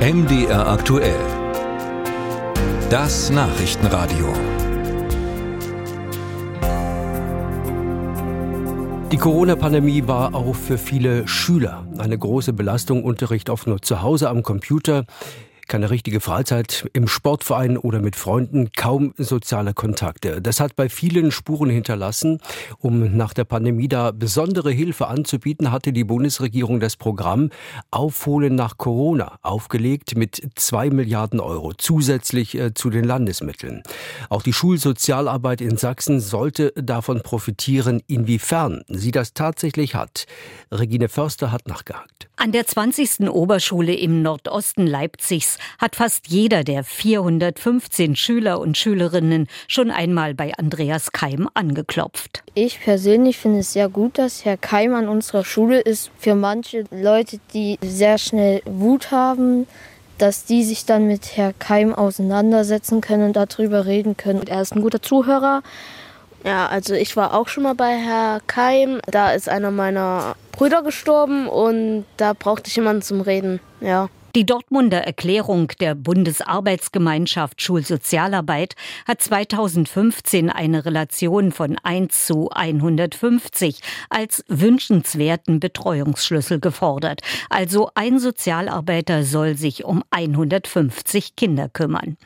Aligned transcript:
MDR 0.00 0.66
aktuell. 0.66 1.20
Das 2.88 3.28
Nachrichtenradio. 3.28 4.32
Die 9.12 9.18
Corona-Pandemie 9.18 10.06
war 10.06 10.34
auch 10.34 10.54
für 10.54 10.78
viele 10.78 11.28
Schüler 11.28 11.86
eine 11.98 12.16
große 12.16 12.54
Belastung. 12.54 13.04
Unterricht 13.04 13.50
oft 13.50 13.66
nur 13.66 13.82
zu 13.82 14.00
Hause 14.00 14.30
am 14.30 14.42
Computer 14.42 15.04
keine 15.70 15.90
richtige 15.90 16.18
Freizeit 16.18 16.90
im 16.94 17.06
Sportverein 17.06 17.78
oder 17.78 18.00
mit 18.00 18.16
Freunden, 18.16 18.72
kaum 18.76 19.14
soziale 19.16 19.72
Kontakte. 19.72 20.42
Das 20.42 20.58
hat 20.58 20.74
bei 20.74 20.88
vielen 20.88 21.30
Spuren 21.30 21.70
hinterlassen. 21.70 22.40
Um 22.78 23.16
nach 23.16 23.32
der 23.32 23.44
Pandemie 23.44 23.86
da 23.86 24.10
besondere 24.10 24.72
Hilfe 24.72 25.06
anzubieten, 25.06 25.70
hatte 25.70 25.92
die 25.92 26.02
Bundesregierung 26.02 26.80
das 26.80 26.96
Programm 26.96 27.50
Aufholen 27.92 28.56
nach 28.56 28.78
Corona 28.78 29.38
aufgelegt 29.42 30.16
mit 30.16 30.42
zwei 30.56 30.90
Milliarden 30.90 31.38
Euro 31.38 31.72
zusätzlich 31.72 32.56
äh, 32.56 32.74
zu 32.74 32.90
den 32.90 33.04
Landesmitteln. 33.04 33.84
Auch 34.28 34.42
die 34.42 34.52
Schulsozialarbeit 34.52 35.60
in 35.60 35.76
Sachsen 35.76 36.18
sollte 36.18 36.72
davon 36.72 37.22
profitieren, 37.22 38.02
inwiefern 38.08 38.82
sie 38.88 39.12
das 39.12 39.34
tatsächlich 39.34 39.94
hat. 39.94 40.26
Regine 40.72 41.08
Förster 41.08 41.52
hat 41.52 41.68
nachgehakt. 41.68 42.28
An 42.34 42.50
der 42.50 42.66
20. 42.66 43.30
Oberschule 43.30 43.94
im 43.94 44.22
Nordosten 44.22 44.86
Leipzigs 44.86 45.59
hat 45.78 45.96
fast 45.96 46.28
jeder 46.28 46.64
der 46.64 46.84
415 46.84 48.16
Schüler 48.16 48.60
und 48.60 48.76
Schülerinnen 48.76 49.48
schon 49.68 49.90
einmal 49.90 50.34
bei 50.34 50.52
Andreas 50.56 51.12
Keim 51.12 51.48
angeklopft. 51.54 52.42
Ich 52.54 52.80
persönlich 52.80 53.38
finde 53.38 53.60
es 53.60 53.72
sehr 53.72 53.88
gut, 53.88 54.18
dass 54.18 54.44
Herr 54.44 54.56
Keim 54.56 54.94
an 54.94 55.08
unserer 55.08 55.44
Schule 55.44 55.80
ist. 55.80 56.10
Für 56.18 56.34
manche 56.34 56.84
Leute, 56.90 57.38
die 57.54 57.78
sehr 57.82 58.18
schnell 58.18 58.62
Wut 58.64 59.10
haben, 59.10 59.66
dass 60.18 60.44
die 60.44 60.64
sich 60.64 60.84
dann 60.84 61.06
mit 61.06 61.36
Herr 61.36 61.52
Keim 61.54 61.94
auseinandersetzen 61.94 63.00
können 63.00 63.24
und 63.24 63.36
darüber 63.36 63.86
reden 63.86 64.16
können. 64.16 64.46
Er 64.46 64.60
ist 64.60 64.74
ein 64.74 64.82
guter 64.82 65.00
Zuhörer. 65.00 65.62
Ja, 66.44 66.68
also 66.68 66.94
ich 66.94 67.16
war 67.16 67.34
auch 67.34 67.48
schon 67.48 67.64
mal 67.64 67.74
bei 67.74 67.96
Herr 67.96 68.40
Keim. 68.46 69.00
Da 69.06 69.32
ist 69.32 69.48
einer 69.48 69.70
meiner 69.70 70.36
Brüder 70.52 70.82
gestorben 70.82 71.48
und 71.48 72.04
da 72.16 72.32
brauchte 72.32 72.68
ich 72.68 72.76
jemanden 72.76 73.02
zum 73.02 73.20
Reden. 73.20 73.60
Ja. 73.80 74.08
Die 74.36 74.46
Dortmunder 74.46 74.98
Erklärung 74.98 75.72
der 75.80 75.96
Bundesarbeitsgemeinschaft 75.96 77.60
Schulsozialarbeit 77.60 78.76
hat 79.04 79.20
2015 79.20 80.50
eine 80.50 80.84
Relation 80.84 81.50
von 81.50 81.76
1 81.82 82.26
zu 82.26 82.48
150 82.48 83.80
als 84.08 84.44
wünschenswerten 84.46 85.58
Betreuungsschlüssel 85.58 86.60
gefordert. 86.60 87.22
Also 87.48 87.90
ein 87.96 88.20
Sozialarbeiter 88.20 89.24
soll 89.24 89.56
sich 89.56 89.84
um 89.84 90.04
150 90.10 91.34
Kinder 91.34 91.68
kümmern. 91.68 92.16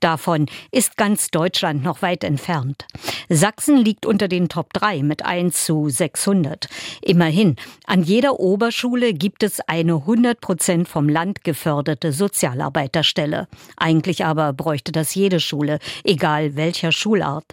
Davon 0.00 0.46
ist 0.70 0.96
ganz 0.96 1.30
Deutschland 1.30 1.82
noch 1.82 2.00
weit 2.00 2.24
entfernt. 2.24 2.86
Sachsen 3.28 3.76
liegt 3.76 4.06
unter 4.06 4.28
den 4.28 4.48
Top 4.48 4.72
3 4.72 5.02
mit 5.02 5.26
1 5.26 5.66
zu 5.66 5.90
600. 5.90 6.68
Immerhin, 7.02 7.56
an 7.84 8.02
jeder 8.02 8.40
Oberschule 8.40 9.12
gibt 9.12 9.42
es 9.42 9.60
eine 9.60 9.96
100 9.96 10.40
Prozent 10.40 10.88
vom 10.88 11.06
Land 11.06 11.44
geförderte 11.50 12.12
Sozialarbeiterstelle. 12.12 13.48
Eigentlich 13.76 14.24
aber 14.24 14.52
bräuchte 14.52 14.92
das 14.92 15.16
jede 15.16 15.40
Schule, 15.40 15.80
egal 16.04 16.54
welcher 16.54 16.92
Schulart. 16.92 17.44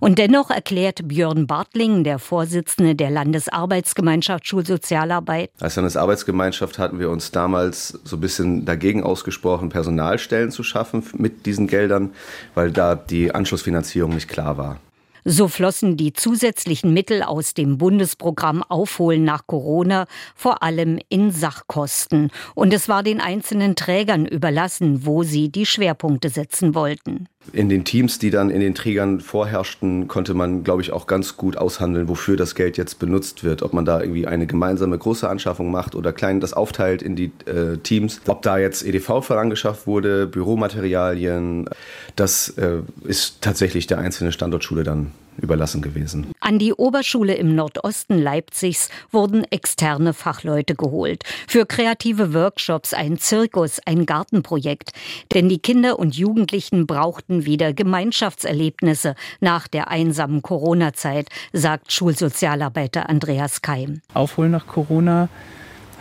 Und 0.00 0.18
dennoch 0.18 0.48
erklärt 0.48 1.06
Björn 1.06 1.46
Bartling, 1.46 2.02
der 2.02 2.18
Vorsitzende 2.18 2.94
der 2.94 3.10
Landesarbeitsgemeinschaft 3.10 4.48
Schulsozialarbeit. 4.48 5.50
Als 5.60 5.76
Landesarbeitsgemeinschaft 5.76 6.78
hatten 6.78 6.98
wir 6.98 7.10
uns 7.10 7.30
damals 7.30 8.00
so 8.04 8.16
ein 8.16 8.20
bisschen 8.20 8.64
dagegen 8.64 9.02
ausgesprochen, 9.02 9.68
Personalstellen 9.68 10.50
zu 10.50 10.62
schaffen 10.62 11.04
mit 11.18 11.44
diesen 11.44 11.66
Geldern, 11.66 12.12
weil 12.54 12.70
da 12.70 12.94
die 12.94 13.34
Anschlussfinanzierung 13.34 14.14
nicht 14.14 14.28
klar 14.28 14.56
war. 14.56 14.78
So 15.24 15.46
flossen 15.46 15.96
die 15.96 16.12
zusätzlichen 16.12 16.92
Mittel 16.92 17.22
aus 17.22 17.54
dem 17.54 17.78
Bundesprogramm 17.78 18.64
Aufholen 18.64 19.22
nach 19.22 19.46
Corona 19.46 20.06
vor 20.34 20.64
allem 20.64 20.98
in 21.10 21.30
Sachkosten. 21.30 22.30
Und 22.56 22.74
es 22.74 22.88
war 22.88 23.04
den 23.04 23.20
einzelnen 23.20 23.76
Trägern 23.76 24.26
überlassen, 24.26 25.06
wo 25.06 25.22
sie 25.22 25.48
die 25.48 25.64
Schwerpunkte 25.64 26.28
setzen 26.28 26.74
wollten. 26.74 27.28
In 27.52 27.68
den 27.68 27.84
Teams, 27.84 28.18
die 28.18 28.30
dann 28.30 28.50
in 28.50 28.60
den 28.60 28.74
Trägern 28.74 29.20
vorherrschten, 29.20 30.06
konnte 30.06 30.34
man, 30.34 30.62
glaube 30.62 30.82
ich, 30.82 30.92
auch 30.92 31.06
ganz 31.06 31.36
gut 31.36 31.56
aushandeln, 31.56 32.08
wofür 32.08 32.36
das 32.36 32.54
Geld 32.54 32.76
jetzt 32.76 32.98
benutzt 32.98 33.42
wird. 33.44 33.62
Ob 33.62 33.72
man 33.72 33.84
da 33.84 34.00
irgendwie 34.00 34.26
eine 34.26 34.46
gemeinsame 34.46 34.96
große 34.96 35.28
Anschaffung 35.28 35.70
macht 35.70 35.94
oder 35.94 36.12
klein 36.12 36.40
das 36.40 36.52
aufteilt 36.52 37.02
in 37.02 37.14
die 37.14 37.32
äh, 37.46 37.78
Teams. 37.78 38.20
Ob 38.26 38.42
da 38.42 38.58
jetzt 38.58 38.84
EDV 38.84 39.22
vorangeschafft 39.22 39.86
wurde, 39.86 40.26
Büromaterialien, 40.26 41.68
das 42.16 42.50
äh, 42.50 42.78
ist 43.04 43.40
tatsächlich 43.40 43.86
der 43.86 43.98
einzelnen 43.98 44.32
Standortschule 44.32 44.84
dann 44.84 45.11
überlassen 45.36 45.82
gewesen. 45.82 46.32
An 46.40 46.58
die 46.58 46.72
Oberschule 46.72 47.34
im 47.34 47.54
Nordosten 47.54 48.18
Leipzigs 48.18 48.88
wurden 49.10 49.44
externe 49.44 50.12
Fachleute 50.12 50.74
geholt. 50.74 51.24
Für 51.48 51.66
kreative 51.66 52.34
Workshops, 52.34 52.94
ein 52.94 53.18
Zirkus, 53.18 53.80
ein 53.84 54.06
Gartenprojekt. 54.06 54.92
Denn 55.32 55.48
die 55.48 55.58
Kinder 55.58 55.98
und 55.98 56.16
Jugendlichen 56.16 56.86
brauchten 56.86 57.46
wieder 57.46 57.72
Gemeinschaftserlebnisse 57.72 59.14
nach 59.40 59.68
der 59.68 59.88
einsamen 59.88 60.42
Corona-Zeit, 60.42 61.28
sagt 61.52 61.92
Schulsozialarbeiter 61.92 63.08
Andreas 63.08 63.62
Keim. 63.62 64.00
Aufholen 64.14 64.50
nach 64.50 64.66
Corona 64.66 65.28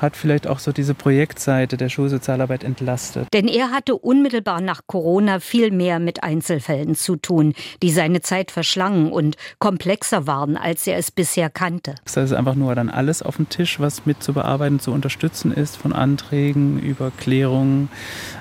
hat 0.01 0.15
vielleicht 0.15 0.47
auch 0.47 0.59
so 0.59 0.71
diese 0.71 0.93
Projektseite 0.93 1.77
der 1.77 1.89
Schulsozialarbeit 1.89 2.63
entlastet. 2.63 3.27
Denn 3.33 3.47
er 3.47 3.71
hatte 3.71 3.95
unmittelbar 3.95 4.59
nach 4.61 4.81
Corona 4.87 5.39
viel 5.39 5.71
mehr 5.71 5.99
mit 5.99 6.23
Einzelfällen 6.23 6.95
zu 6.95 7.15
tun, 7.15 7.53
die 7.83 7.91
seine 7.91 8.21
Zeit 8.21 8.51
verschlangen 8.51 9.11
und 9.11 9.37
komplexer 9.59 10.27
waren, 10.27 10.57
als 10.57 10.87
er 10.87 10.97
es 10.97 11.11
bisher 11.11 11.49
kannte. 11.49 11.95
Das 12.03 12.17
heißt 12.17 12.33
einfach 12.33 12.55
nur 12.55 12.73
dann 12.75 12.89
alles 12.89 13.21
auf 13.21 13.37
dem 13.37 13.49
Tisch, 13.49 13.79
was 13.79 14.05
mit 14.05 14.23
zu 14.23 14.33
bearbeiten, 14.33 14.79
zu 14.79 14.91
unterstützen 14.91 15.51
ist, 15.51 15.77
von 15.77 15.93
Anträgen 15.93 16.79
über 16.79 17.11
Klärungen, 17.11 17.89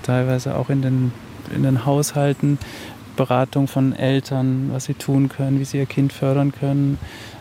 teilweise 0.03 0.57
auch 0.57 0.71
in 0.71 0.83
den, 0.83 1.13
in 1.55 1.63
den 1.63 1.85
Haushalten. 1.85 2.59
Beratung 3.17 3.69
von 3.69 3.93
Eltern, 3.93 4.71
was 4.73 4.85
sie 4.85 4.95
tun 4.95 5.29
können, 5.29 5.61
wie 5.61 5.67
sie 5.67 5.77
ihr 5.77 5.85
Kind 5.85 6.11
fördern 6.11 6.53
können, 6.53 6.97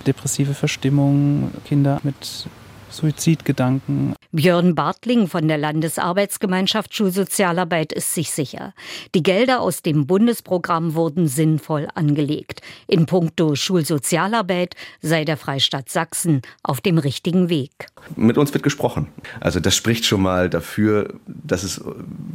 depressive 0.06 0.54
Verstimmung, 0.54 1.52
Kinder 1.64 2.02
mit 2.04 2.48
Suizidgedanken. 2.90 4.16
Björn 4.32 4.76
Bartling 4.76 5.28
von 5.28 5.48
der 5.48 5.58
Landesarbeitsgemeinschaft 5.58 6.94
Schulsozialarbeit 6.94 7.94
ist 7.94 8.14
sich 8.14 8.32
sicher. 8.32 8.74
Die 9.16 9.24
Gelder 9.24 9.62
aus 9.62 9.82
dem 9.82 10.08
Bundesprogramm 10.08 10.96
wurden 10.96 11.28
sinnvoll 11.28 11.88
angelegt. 11.96 12.62
In 12.88 13.06
puncto 13.06 13.56
Schulsozialarbeit 13.56 14.76
sei 15.02 15.26
der 15.26 15.38
Freistaat 15.38 15.90
Sachsen 15.90 16.42
auf 16.64 16.82
dem 16.82 16.98
richtigen 16.98 17.50
Weg. 17.50 17.88
Mit 18.16 18.38
uns 18.38 18.54
wird 18.54 18.64
gesprochen. 18.64 19.08
Also 19.40 19.60
das 19.60 19.76
spricht 19.76 20.06
schon 20.06 20.22
mal 20.22 20.50
dafür, 20.50 21.14
dass 21.28 21.64
es 21.64 21.82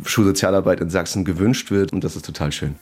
Schulsozialarbeit 0.05 0.81
in 0.81 0.91
Sachsen 0.91 1.25
gewünscht 1.25 1.71
wird 1.71 1.93
und 1.93 2.05
das 2.05 2.17
ist 2.17 2.25
total 2.25 2.53
schön. 2.53 2.77